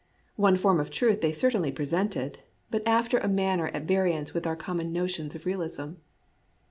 [0.35, 2.37] One form of truth they certainly pre sented,
[2.71, 5.91] but after a manner at variance with our common notions of realism.